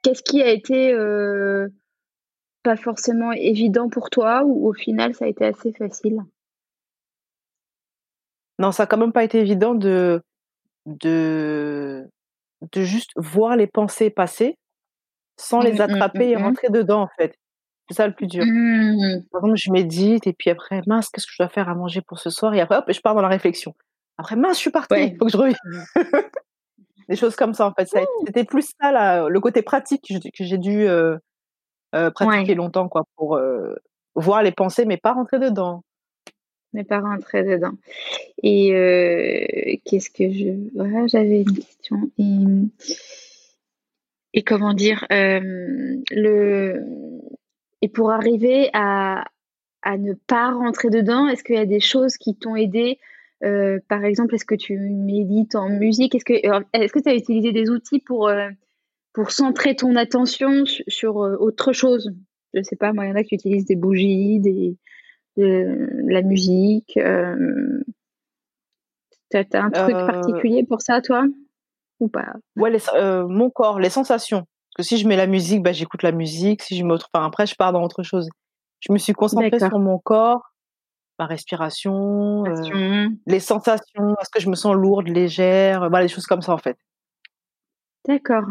qu'est-ce 0.03 0.23
qui 0.23 0.43
a 0.43 0.51
été 0.51 0.93
euh, 0.93 1.69
pas 2.63 2.77
forcément 2.77 3.33
évident 3.33 3.89
pour 3.89 4.11
toi 4.11 4.43
ou 4.45 4.69
au 4.69 4.73
final 4.73 5.15
ça 5.15 5.25
a 5.25 5.29
été 5.29 5.45
assez 5.45 5.73
facile? 5.73 6.23
Non, 8.59 8.71
ça 8.71 8.85
a 8.85 8.87
quand 8.87 8.99
même 8.99 9.13
pas 9.13 9.25
été 9.25 9.41
évident 9.41 9.75
de 9.75 10.23
de 10.87 12.09
de 12.71 12.83
juste 12.83 13.11
voir 13.17 13.57
les 13.57 13.67
pensées 13.67 14.11
passer 14.11 14.57
sans 15.37 15.61
les 15.61 15.73
mmh, 15.73 15.77
mmh, 15.77 15.81
attraper 15.81 16.31
et 16.31 16.37
mmh, 16.37 16.43
rentrer 16.43 16.69
dedans, 16.71 17.03
en 17.03 17.09
fait. 17.17 17.37
C'est 17.93 17.99
ça 17.99 18.07
le 18.07 18.15
plus 18.15 18.27
dur. 18.27 18.43
Par 19.31 19.43
exemple, 19.43 19.57
je 19.57 19.71
médite 19.71 20.27
et 20.27 20.33
puis 20.33 20.49
après, 20.49 20.81
mince, 20.87 21.11
qu'est-ce 21.11 21.27
que 21.27 21.33
je 21.33 21.43
dois 21.43 21.51
faire 21.51 21.69
à 21.69 21.75
manger 21.75 22.01
pour 22.01 22.19
ce 22.19 22.31
soir? 22.31 22.55
Et 22.55 22.61
après, 22.63 22.79
hop, 22.79 22.87
je 22.89 23.01
pars 23.01 23.15
dans 23.15 23.21
la 23.21 23.29
réflexion. 23.29 23.75
Après, 24.17 24.35
mince, 24.35 24.57
je 24.57 24.61
suis 24.61 24.71
partie, 24.71 24.95
il 24.95 25.17
faut 25.19 25.27
que 25.27 25.31
je 25.31 25.37
revienne. 25.37 25.57
Des 27.11 27.17
choses 27.17 27.37
comme 27.37 27.53
ça, 27.53 27.67
en 27.67 27.75
fait. 27.75 27.87
C'était 28.27 28.45
plus 28.45 28.73
ça, 28.81 28.93
là, 28.93 29.29
le 29.29 29.41
côté 29.41 29.61
pratique 29.61 30.07
que 30.09 30.45
j'ai 30.45 30.57
dû 30.57 30.89
euh, 30.89 31.19
euh, 31.95 32.11
pratiquer 32.11 32.55
longtemps, 32.55 32.89
quoi, 32.89 33.05
pour 33.17 33.37
euh, 33.37 33.75
voir 34.15 34.43
les 34.43 34.53
pensées, 34.53 34.87
mais 34.87 34.97
pas 34.97 35.13
rentrer 35.13 35.39
dedans. 35.39 35.85
Ne 36.73 36.83
pas 36.83 37.01
rentrer 37.01 37.45
dedans. 37.45 37.75
Et 38.43 39.83
qu'est-ce 39.85 40.09
que 40.09 40.33
je. 40.33 40.71
Voilà, 40.75 41.07
j'avais 41.09 41.43
une 41.43 41.53
question. 41.53 42.11
Et, 44.33 44.43
comment 44.43 44.73
dire 44.73 45.05
le... 45.11 46.87
Et 47.83 47.89
pour 47.89 48.11
arriver 48.11 48.71
à, 48.73 49.25
à 49.83 49.99
ne 49.99 50.15
pas 50.15 50.51
rentrer 50.53 50.89
dedans, 50.89 51.29
est-ce 51.29 51.45
qu'il 51.45 51.57
y 51.57 51.59
a 51.59 51.67
des 51.67 51.81
choses 51.81 52.17
qui 52.17 52.37
t'ont 52.37 52.57
aidé 52.57 52.99
euh, 53.45 53.81
par 53.89 54.05
exemple, 54.05 54.37
est-ce 54.37 54.45
que 54.45 54.55
tu 54.55 54.79
médites 54.79 55.57
en 55.57 55.69
musique? 55.69 56.15
Est-ce 56.15 56.25
que 56.25 56.35
est-ce 56.73 56.93
que 56.93 57.01
tu 57.01 57.09
as 57.09 57.15
utilisé 57.17 57.51
des 57.51 57.71
outils 57.71 57.99
pour 57.99 58.31
pour 59.13 59.33
centrer 59.33 59.75
ton 59.75 59.97
attention 59.97 60.65
sur, 60.65 61.17
autre 61.17 61.73
chose? 61.73 62.13
Je 62.55 62.63
sais 62.63 62.77
pas, 62.77 62.93
moi, 62.93 63.07
il 63.07 63.09
y 63.09 63.13
en 63.13 63.17
a 63.17 63.25
qui 63.25 63.35
utilisent 63.35 63.65
des 63.65 63.75
bougies, 63.75 64.39
des, 64.41 64.77
de, 65.37 65.89
la 66.09 66.23
musique. 66.23 66.97
Euh, 66.97 67.83
T'as 69.31 69.45
as 69.55 69.63
un 69.63 69.71
truc 69.71 69.95
euh, 69.95 70.07
particulier 70.07 70.65
pour 70.65 70.83
ça, 70.83 71.01
toi? 71.01 71.25
Ou 72.01 72.09
pas? 72.09 72.35
Ouais, 72.57 72.71
euh, 72.95 73.27
mon 73.27 73.49
corps, 73.49 73.81
les 73.81 73.89
sensations. 73.89 74.47
Parce 74.75 74.89
que 74.89 74.95
si 74.95 74.99
je 75.01 75.07
mets 75.07 75.17
la 75.17 75.27
musique, 75.27 75.63
bah, 75.63 75.73
j'écoute 75.73 76.03
la 76.03 76.13
musique. 76.13 76.63
Si 76.63 76.77
je 76.77 76.85
mets 76.85 76.95
autre... 76.95 77.09
enfin, 77.13 77.27
après, 77.27 77.47
je 77.47 77.55
pars 77.55 77.73
dans 77.73 77.83
autre 77.83 78.03
chose. 78.03 78.29
Je 78.81 78.93
me 78.93 78.99
suis 78.99 79.13
concentrée 79.13 79.59
sur 79.59 79.79
mon 79.79 79.99
corps, 79.99 80.55
ma 81.19 81.27
respiration, 81.27 82.45
euh, 82.47 83.09
les 83.27 83.41
sensations. 83.41 84.15
Est-ce 84.21 84.31
que 84.31 84.41
je 84.41 84.49
me 84.49 84.55
sens 84.55 84.75
lourde, 84.75 85.09
légère 85.09 85.89
Voilà, 85.89 86.07
des 86.07 86.13
choses 86.13 86.27
comme 86.27 86.43
ça, 86.43 86.53
en 86.53 86.59
fait. 86.59 86.77
D'accord. 88.07 88.45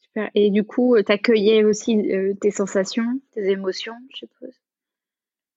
Super. 0.00 0.30
Et 0.34 0.50
du 0.50 0.64
coup, 0.64 0.96
tu 1.00 1.12
accueillais 1.12 1.64
aussi 1.64 1.96
tes 2.40 2.50
sensations, 2.50 3.20
tes 3.32 3.50
émotions, 3.50 3.94
je 4.12 4.16
suppose? 4.16 4.54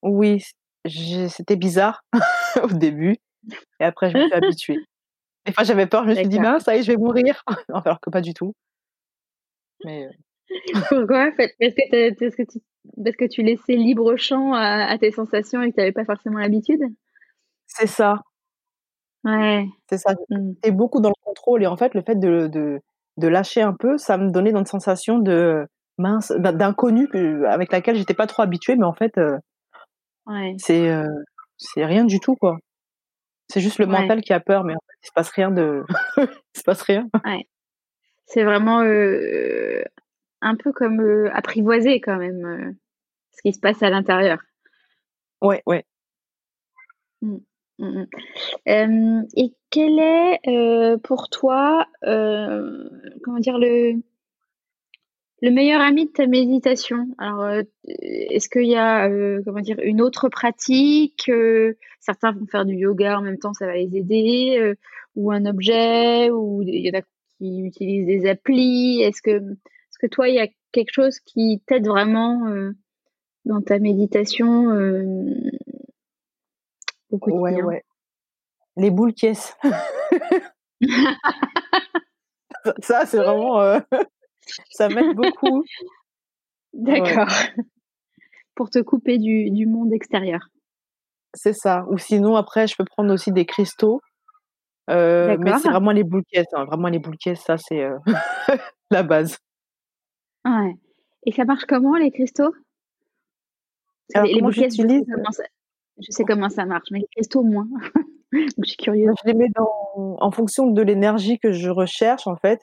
Oui, 0.04 0.44
c'était 0.86 1.56
bizarre 1.56 2.04
au 2.64 2.68
début 2.68 3.18
et 3.80 3.84
après 3.84 4.10
je 4.10 4.18
me 4.18 4.24
suis 4.24 4.34
habituée. 4.34 4.80
Des 5.46 5.52
fois 5.52 5.64
j'avais 5.64 5.88
peur, 5.88 6.04
je 6.04 6.10
me 6.10 6.16
suis 6.16 6.28
dit: 6.28 6.40
«Mince, 6.40 6.64
ça 6.64 6.76
y 6.76 6.80
est, 6.80 6.84
je 6.84 6.92
vais 6.92 6.98
mourir», 6.98 7.44
alors 7.74 8.00
que 8.00 8.10
pas 8.10 8.22
du 8.22 8.34
tout. 8.34 8.54
Mais 9.86 10.08
Pourquoi? 10.90 11.32
Parce 11.38 11.52
que 11.58 12.10
tu 12.12 12.30
que 12.32 12.44
tu 12.44 12.60
parce 13.04 13.16
que 13.16 13.26
tu 13.26 13.42
laissais 13.44 13.76
libre 13.76 14.16
champ 14.18 14.54
à 14.54 14.98
tes 14.98 15.12
sensations 15.12 15.62
et 15.62 15.70
que 15.72 15.76
tu 15.76 15.82
avais 15.82 15.92
pas 15.92 16.06
forcément 16.06 16.40
l'habitude? 16.40 16.82
C'est 17.66 17.88
ça. 17.88 18.22
Ouais. 19.24 19.66
C'est 19.90 19.98
ça. 19.98 20.14
Mmh. 20.30 20.52
J'étais 20.56 20.72
beaucoup 20.72 21.00
dans 21.00 21.10
le 21.10 21.24
contrôle 21.24 21.64
et 21.64 21.68
en 21.68 21.78
fait, 21.78 21.94
le 21.94 22.02
fait 22.02 22.16
de 22.16 22.48
de 22.48 22.80
de 23.18 23.28
lâcher 23.28 23.62
un 23.62 23.74
peu, 23.74 23.98
ça 23.98 24.18
me 24.18 24.32
donnait 24.32 24.52
une 24.52 24.66
sensation 24.66 25.20
de 25.20 25.66
mince, 25.98 26.32
d'inconnu 26.32 27.08
avec 27.48 27.72
laquelle 27.72 27.96
j'étais 27.96 28.16
pas 28.16 28.28
trop 28.28 28.42
habituée, 28.44 28.76
mais 28.76 28.86
en 28.86 28.94
fait, 28.94 29.14
c'est 30.58 30.92
c'est 31.58 31.86
rien 31.86 32.06
du 32.06 32.20
tout 32.20 32.36
quoi. 32.36 32.58
C'est 33.50 33.62
juste 33.62 33.80
le 33.80 33.86
mental 33.86 34.22
qui 34.22 34.34
a 34.34 34.40
peur, 34.40 34.64
mais 34.64 34.74
en 34.74 34.80
fait, 34.80 34.98
il 35.04 35.08
se 35.08 35.12
passe 35.14 35.30
rien 35.30 35.52
de, 35.52 35.84
il 36.18 36.60
se 36.60 36.64
passe 36.64 36.82
rien. 36.82 37.08
Ouais. 37.26 37.46
C'est 38.26 38.44
vraiment 38.44 38.80
un 40.42 40.56
peu 40.56 40.72
comme 40.72 41.30
apprivoiser 41.34 42.02
quand 42.02 42.18
même 42.18 42.76
ce 43.32 43.42
qui 43.42 43.54
se 43.54 43.60
passe 43.60 43.84
à 43.84 43.90
l'intérieur. 43.90 44.40
Ouais, 45.42 45.62
ouais. 45.66 45.86
Mmh. 47.22 47.38
Mmh, 47.80 48.06
mmh. 48.68 49.24
et 49.36 49.54
quel 49.70 50.00
est 50.00 50.98
pour 51.04 51.30
toi, 51.30 51.88
comment 52.02 53.40
dire, 53.40 53.58
le, 53.58 54.02
le 55.44 55.52
meilleur 55.52 55.82
ami 55.82 56.06
de 56.06 56.12
ta 56.12 56.26
méditation? 56.26 57.06
Alors, 57.18 57.42
euh, 57.42 57.64
est-ce 57.84 58.48
qu'il 58.48 58.66
y 58.66 58.78
a, 58.78 59.10
euh, 59.10 59.42
comment 59.44 59.60
dire, 59.60 59.76
une 59.84 60.02
autre 60.02 60.30
pratique 60.30 61.28
euh, 61.28 61.74
Certains 62.00 62.32
vont 62.32 62.46
faire 62.46 62.64
du 62.64 62.76
yoga 62.76 63.20
en 63.20 63.22
même 63.22 63.38
temps, 63.38 63.54
ça 63.54 63.66
va 63.66 63.76
les 63.76 63.94
aider, 63.98 64.74
ou 65.18 65.32
un 65.32 65.46
objet, 65.46 66.32
ou 66.32 66.62
il 66.62 66.86
y 66.86 66.90
en 66.90 66.98
a 66.98 67.02
qui 67.44 67.60
utilisent 67.60 68.06
des 68.06 68.30
applis? 68.30 69.02
Est-ce 69.02 69.22
que, 69.22 69.32
est-ce 69.32 69.98
que 70.00 70.08
toi, 70.08 70.30
il 70.30 70.36
y 70.36 70.40
a 70.40 70.48
quelque 70.72 70.94
chose 70.94 71.20
qui 71.20 71.62
t'aide 71.68 71.88
vraiment 71.88 72.42
dans 73.46 73.62
ta 73.62 73.80
méditation 73.80 74.68
au 77.12 77.18
quotidien? 77.18 77.42
Ouais, 77.42 77.62
ouais. 77.62 77.84
Les 78.78 78.92
boules 78.92 79.14
caisses. 79.14 79.56
ça, 82.80 83.06
c'est 83.06 83.18
vraiment 83.18 83.60
ça 84.72 84.90
m'aide 84.90 85.16
beaucoup. 85.16 85.64
D'accord. 86.74 87.30
Pour 88.56 88.70
te 88.70 88.80
couper 88.80 89.18
du, 89.18 89.52
du 89.52 89.66
monde 89.66 89.94
extérieur. 89.94 90.48
C'est 91.34 91.54
ça. 91.54 91.86
Ou 91.90 91.98
sinon, 91.98 92.36
après, 92.36 92.68
je 92.68 92.76
peux 92.76 92.86
prendre 92.86 93.14
aussi 93.14 93.32
des 93.32 93.46
cristaux. 93.46 94.02
Euh, 94.90 95.38
mais 95.40 95.58
c'est 95.60 95.70
vraiment 95.70 95.92
les 95.92 96.04
boules 96.04 96.24
hein. 96.36 96.66
Vraiment 96.66 96.90
les 96.90 97.00
boules 97.00 97.16
ça, 97.36 97.58
c'est 97.58 97.84
euh, 97.84 97.98
la 98.92 99.04
base. 99.04 99.38
Ouais. 100.46 100.76
Et 101.26 101.32
ça 101.32 101.46
marche 101.46 101.66
comment, 101.66 101.96
les 101.96 102.12
cristaux? 102.12 102.54
Les, 104.14 104.42
boules 104.42 104.54
je, 104.54 104.70
sais 104.70 105.04
comment 105.10 105.32
ça, 105.32 105.44
je 105.98 106.12
sais 106.12 106.24
comment 106.26 106.50
ça 106.50 106.66
marche, 106.66 106.90
mais 106.92 107.00
les 107.00 107.08
cristaux, 107.16 107.44
moins. 107.44 107.68
Donc, 108.34 108.66
je 108.66 108.70
suis 108.70 108.78
curieuse. 108.78 109.16
Je 109.24 109.32
les 109.32 109.36
mets 109.36 109.50
dans, 109.56 110.18
en 110.20 110.32
fonction 110.32 110.68
de 110.68 110.82
l'énergie 110.82 111.40
que 111.40 111.52
je 111.52 111.70
recherche, 111.70 112.28
en 112.28 112.36
fait 112.36 112.60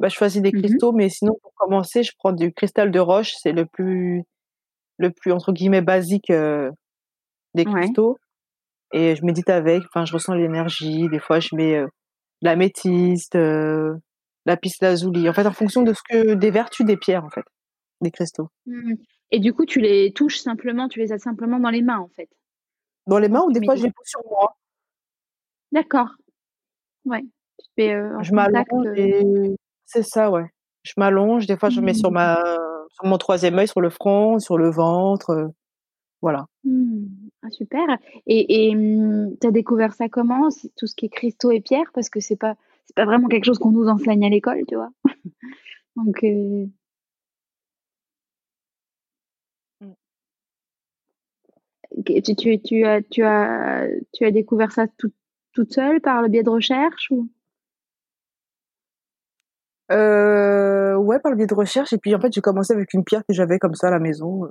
bah, 0.00 0.08
je 0.08 0.14
choisis 0.14 0.42
des 0.42 0.50
mmh 0.50 0.62
cristaux, 0.62 0.92
mais 0.92 1.08
sinon 1.08 1.38
pour 1.40 1.54
commencer, 1.54 2.02
je 2.02 2.10
prends 2.18 2.32
du 2.32 2.52
cristal 2.52 2.90
de 2.90 2.98
roche, 2.98 3.32
c'est 3.40 3.52
le 3.52 3.64
plus 3.64 4.24
le 4.98 5.10
plus 5.10 5.32
entre 5.32 5.52
guillemets 5.52 5.82
«basique», 5.82 6.32
des 7.54 7.64
cristaux 7.64 8.18
et 8.92 9.16
je 9.16 9.24
médite 9.24 9.48
avec, 9.50 9.82
enfin 9.86 10.04
je 10.04 10.12
ressens 10.12 10.34
l'énergie. 10.34 11.08
Des 11.08 11.18
fois 11.18 11.40
je 11.40 11.54
mets, 11.54 11.80
de 11.80 11.88
l'améthyste, 12.42 13.34
la 13.34 13.94
lapis 14.46 14.72
lazuli, 14.80 15.28
en 15.28 15.32
fait 15.32 15.46
en 15.46 15.52
fonction 15.52 15.82
de 15.82 15.92
ce 15.92 16.02
que 16.08 16.34
des 16.34 16.50
vertus 16.50 16.86
des 16.86 16.96
pierres 16.96 17.24
en 17.24 17.30
fait, 17.30 17.44
des 18.00 18.10
cristaux. 18.10 18.48
Mmh 18.66 18.94
et 19.30 19.40
du 19.40 19.52
coup 19.52 19.64
tu 19.66 19.80
les 19.80 20.12
touches 20.12 20.38
simplement, 20.38 20.86
tu 20.88 21.00
les 21.00 21.12
as 21.12 21.18
simplement 21.18 21.58
dans 21.58 21.70
les 21.70 21.82
mains 21.82 21.98
en 21.98 22.08
fait? 22.08 22.28
Dans 23.08 23.18
les 23.18 23.28
mains 23.28 23.42
ou 23.42 23.52
des 23.52 23.64
fois 23.64 23.74
je 23.74 23.84
les 23.84 23.90
pose 23.90 24.06
sur 24.06 24.20
moi. 24.30 24.56
D'accord. 25.72 26.10
Ouais. 27.04 27.22
Tu 27.58 27.66
fais, 27.76 28.00
je 28.22 28.32
m'allonge 28.32 28.96
et 28.96 29.56
c'est 29.86 30.02
ça, 30.04 30.30
ouais. 30.30 30.46
Je 30.84 30.92
m'allonge, 30.98 31.46
des 31.46 31.56
fois 31.56 31.70
je 31.70 31.80
mets 31.80 31.94
sur 31.94 32.10
mmh. 32.10 32.14
ma 32.14 32.42
sur 32.94 33.06
mon 33.06 33.18
troisième 33.18 33.58
œil, 33.58 33.66
sur 33.66 33.80
le 33.80 33.90
front, 33.90 34.38
sur 34.38 34.56
le 34.56 34.70
ventre, 34.70 35.30
euh, 35.30 35.48
voilà. 36.22 36.46
Mmh. 36.64 37.06
Ah 37.44 37.50
super 37.50 37.86
et 38.26 38.74
mmh, 38.74 39.36
tu 39.40 39.46
as 39.46 39.50
découvert 39.50 39.92
ça 39.92 40.08
comment? 40.08 40.48
tout 40.76 40.86
ce 40.86 40.94
qui 40.94 41.06
est 41.06 41.08
cristaux 41.10 41.50
et 41.50 41.60
pierres? 41.60 41.90
Parce 41.92 42.08
que 42.08 42.20
c'est 42.20 42.36
pas 42.36 42.56
c'est 42.86 42.96
pas 42.96 43.04
vraiment 43.04 43.28
quelque 43.28 43.44
chose 43.44 43.58
qu'on 43.58 43.70
nous 43.72 43.86
enseigne 43.88 44.24
à 44.24 44.30
l'école, 44.30 44.62
tu 44.66 44.76
vois? 44.76 44.90
Donc 45.96 46.24
euh 46.24 46.66
tu 52.06 52.22
tu 52.36 52.60
tu 52.62 52.84
as 52.84 53.02
tu 53.02 53.22
as 53.22 53.86
tu 54.12 54.24
as 54.24 54.30
découvert 54.30 54.72
ça 54.72 54.86
toute 55.52 55.72
seule 55.72 56.00
par 56.00 56.22
le 56.22 56.28
biais 56.28 56.42
de 56.42 56.50
recherche 56.50 57.10
ou? 57.10 57.28
Euh, 59.92 60.96
ouais, 60.96 61.18
par 61.20 61.30
le 61.30 61.36
biais 61.36 61.46
de 61.46 61.54
recherche. 61.54 61.92
Et 61.92 61.98
puis 61.98 62.14
en 62.14 62.20
fait, 62.20 62.32
j'ai 62.32 62.40
commencé 62.40 62.72
avec 62.72 62.94
une 62.94 63.04
pierre 63.04 63.22
que 63.26 63.34
j'avais 63.34 63.58
comme 63.58 63.74
ça 63.74 63.88
à 63.88 63.90
la 63.90 63.98
maison. 63.98 64.48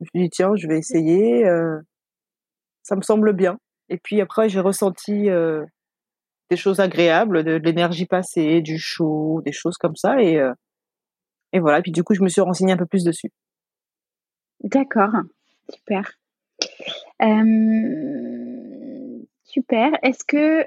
Je 0.00 0.04
me 0.04 0.06
suis 0.08 0.28
dit 0.28 0.30
tiens, 0.30 0.54
je 0.56 0.66
vais 0.68 0.78
essayer. 0.78 1.46
Euh, 1.46 1.80
ça 2.82 2.96
me 2.96 3.02
semble 3.02 3.32
bien. 3.32 3.58
Et 3.88 3.98
puis 3.98 4.20
après, 4.20 4.48
j'ai 4.48 4.60
ressenti 4.60 5.30
euh, 5.30 5.64
des 6.50 6.56
choses 6.56 6.80
agréables, 6.80 7.44
de, 7.44 7.52
l'énergie 7.52 8.06
passée, 8.06 8.60
du 8.60 8.78
chaud, 8.78 9.40
des 9.44 9.52
choses 9.52 9.76
comme 9.78 9.96
ça. 9.96 10.20
Et, 10.20 10.38
euh, 10.38 10.52
et 11.52 11.60
voilà. 11.60 11.80
Puis 11.80 11.92
du 11.92 12.02
coup, 12.02 12.14
je 12.14 12.22
me 12.22 12.28
suis 12.28 12.42
renseignée 12.42 12.72
un 12.72 12.76
peu 12.76 12.86
plus 12.86 13.04
dessus. 13.04 13.30
D'accord, 14.60 15.12
super. 15.70 16.12
super. 19.44 19.92
Est-ce 20.02 20.24
que 20.24 20.62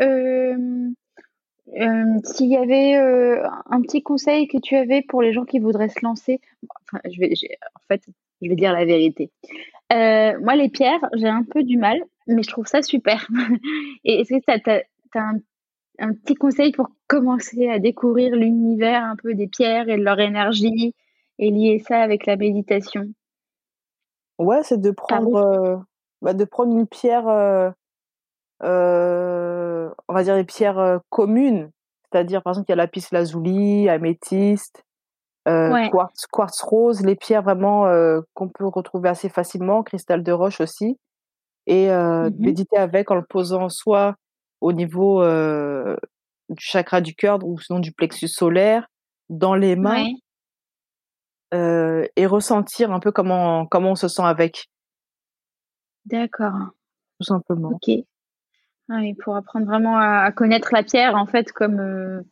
s'il 2.23 2.49
y 2.49 2.57
avait 2.57 2.95
un 2.95 3.81
petit 3.81 4.01
conseil 4.01 4.47
que 4.47 4.57
tu 4.57 4.75
avais 4.75 5.03
pour 5.03 5.21
les 5.21 5.33
gens 5.33 5.45
qui 5.45 5.59
voudraient 5.59 5.89
se 5.89 6.03
lancer, 6.03 6.39
enfin, 6.87 6.99
je 7.05 7.19
vais, 7.19 7.33
en 7.75 7.81
fait, 7.87 8.03
je 8.41 8.49
vais 8.49 8.55
dire 8.55 8.73
la 8.73 8.85
vérité. 8.85 9.31
Euh, 9.91 10.39
moi, 10.41 10.55
les 10.55 10.69
pierres, 10.69 11.07
j'ai 11.13 11.27
un 11.27 11.43
peu 11.43 11.63
du 11.63 11.77
mal, 11.77 11.99
mais 12.27 12.43
je 12.43 12.49
trouve 12.49 12.67
ça 12.67 12.81
super. 12.81 13.27
Et 14.03 14.21
est-ce 14.21 14.33
que 14.33 14.59
tu 14.59 14.69
as, 14.69 14.83
un, 15.15 15.37
un, 15.99 16.13
petit 16.13 16.35
conseil 16.35 16.71
pour 16.71 16.89
commencer 17.07 17.67
à 17.69 17.79
découvrir 17.79 18.35
l'univers 18.35 19.03
un 19.03 19.15
peu 19.15 19.33
des 19.33 19.47
pierres 19.47 19.89
et 19.89 19.97
de 19.97 20.03
leur 20.03 20.19
énergie 20.19 20.93
et 21.39 21.51
lier 21.51 21.83
ça 21.87 22.01
avec 22.01 22.25
la 22.25 22.35
méditation? 22.35 23.07
Ouais, 24.37 24.63
c'est 24.63 24.79
de 24.79 24.91
prendre, 24.91 25.83
bah, 26.21 26.33
de 26.33 26.45
prendre 26.45 26.77
une 26.77 26.87
pierre 26.87 27.73
euh, 28.63 29.89
on 30.07 30.13
va 30.13 30.23
dire 30.23 30.35
des 30.35 30.43
pierres 30.43 30.79
euh, 30.79 30.99
communes, 31.09 31.71
c'est-à-dire 32.03 32.43
par 32.43 32.51
exemple 32.51 32.65
il 32.69 32.71
y 32.71 32.73
a 32.73 32.75
lapis 32.75 33.05
lazuli, 33.11 33.89
améthyste, 33.89 34.83
euh, 35.49 35.89
quartz, 35.89 36.25
quartz 36.27 36.61
rose, 36.61 37.01
les 37.01 37.15
pierres 37.15 37.43
vraiment 37.43 37.85
qu'on 38.33 38.49
peut 38.49 38.67
retrouver 38.67 39.09
assez 39.09 39.29
facilement, 39.29 39.83
cristal 39.83 40.23
de 40.23 40.31
roche 40.31 40.61
aussi. 40.61 40.97
et 41.67 41.91
euh, 41.91 42.29
mmh 42.29 42.35
méditer 42.39 42.77
avec 42.77 43.11
en 43.11 43.15
le 43.15 43.25
posant 43.25 43.69
soit 43.69 44.15
au 44.61 44.73
niveau 44.73 45.21
euh, 45.21 45.95
du 46.49 46.63
chakra 46.63 47.01
du 47.01 47.15
cœur 47.15 47.43
ou 47.43 47.59
sinon 47.59 47.79
du 47.79 47.91
plexus 47.91 48.27
solaire, 48.27 48.87
dans 49.29 49.55
les 49.55 49.75
mains, 49.75 50.07
euh, 51.53 52.05
et 52.15 52.25
ressentir 52.25 52.91
un 52.91 52.99
peu 52.99 53.11
comment, 53.11 53.65
comment 53.65 53.91
on 53.91 53.95
se 53.95 54.07
sent 54.07 54.23
avec. 54.23 54.69
D'accord. 56.05 56.53
Tout 57.19 57.25
simplement. 57.25 57.69
Ok. 57.69 57.95
Ah 58.91 59.01
pour 59.23 59.35
apprendre 59.35 59.67
vraiment 59.67 59.97
à, 59.97 60.31
connaître 60.31 60.69
la 60.73 60.81
pierre, 60.81 61.15
en 61.15 61.27
fait, 61.27 61.51
comme, 61.51 62.23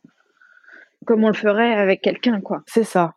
comme 1.06 1.24
on 1.24 1.28
le 1.28 1.34
ferait 1.34 1.74
avec 1.74 2.02
quelqu'un, 2.02 2.40
quoi. 2.40 2.62
C'est 2.66 2.84
ça. 2.84 3.14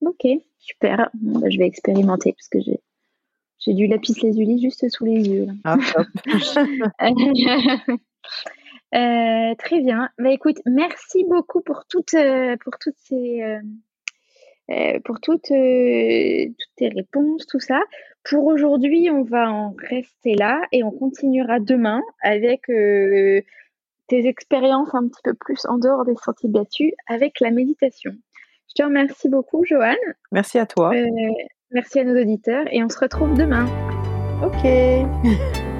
Ok, 0.00 0.26
super. 0.58 1.10
Bah, 1.14 1.48
je 1.48 1.58
vais 1.58 1.66
expérimenter 1.66 2.32
parce 2.32 2.48
que 2.48 2.60
j'ai 2.60 2.80
j'ai 3.64 3.74
du 3.74 3.86
lapis 3.86 4.14
lazuli 4.22 4.60
juste 4.60 4.88
sous 4.88 5.04
les 5.04 5.20
yeux. 5.20 5.46
Ah, 5.64 5.76
euh, 8.94 9.54
très 9.56 9.80
bien. 9.80 10.08
Bah, 10.18 10.32
écoute, 10.32 10.56
merci 10.66 11.24
beaucoup 11.24 11.60
pour 11.60 11.84
toutes, 11.88 12.14
euh, 12.14 12.56
pour 12.64 12.78
toutes 12.80 12.96
ces, 12.96 13.40
euh, 14.70 14.98
pour 15.04 15.20
toutes, 15.20 15.42
toutes 15.42 16.74
tes 16.76 16.88
réponses, 16.88 17.46
tout 17.46 17.60
ça. 17.60 17.80
Pour 18.24 18.46
aujourd'hui, 18.46 19.10
on 19.10 19.22
va 19.22 19.52
en 19.52 19.76
rester 19.78 20.34
là 20.34 20.60
et 20.72 20.82
on 20.82 20.90
continuera 20.90 21.60
demain 21.60 22.02
avec 22.20 22.62
tes 24.08 24.26
expériences 24.26 24.94
un 24.94 25.08
petit 25.08 25.22
peu 25.24 25.34
plus 25.34 25.64
en 25.66 25.78
dehors 25.78 26.04
des 26.04 26.16
sentiers 26.16 26.48
battus 26.48 26.92
avec 27.06 27.40
la 27.40 27.50
méditation. 27.50 28.12
Je 28.68 28.82
te 28.82 28.86
remercie 28.86 29.28
beaucoup, 29.28 29.64
Joanne. 29.64 29.96
Merci 30.30 30.58
à 30.58 30.66
toi. 30.66 30.92
Merci 31.70 32.00
à 32.00 32.04
nos 32.04 32.20
auditeurs 32.20 32.64
et 32.70 32.82
on 32.82 32.88
se 32.88 32.98
retrouve 32.98 33.34
demain. 33.34 33.66
Ok. 34.42 35.62